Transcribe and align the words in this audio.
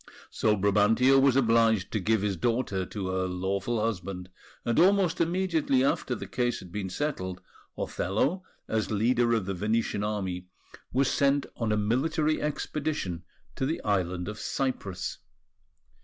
So 0.31 0.57
Brabantio 0.57 1.19
was 1.21 1.35
obliged 1.35 1.91
to 1.91 1.99
give 1.99 2.23
his 2.23 2.35
daughter 2.35 2.87
to 2.87 3.07
her 3.09 3.27
lawful 3.27 3.79
husband; 3.79 4.29
and 4.65 4.79
almost 4.79 5.21
immediately 5.21 5.83
after 5.83 6.15
the 6.15 6.25
case 6.25 6.57
had 6.57 6.71
been 6.71 6.89
settled, 6.89 7.39
Othello, 7.77 8.43
as 8.67 8.89
leader 8.89 9.31
of 9.35 9.45
the 9.45 9.53
Venetian 9.53 10.03
Army, 10.03 10.47
was 10.91 11.07
sent 11.07 11.45
on 11.55 11.71
a 11.71 11.77
military 11.77 12.41
expedition 12.41 13.21
to 13.55 13.67
the 13.67 13.79
island 13.83 14.27
of 14.27 14.39
Cyprus. 14.39 15.19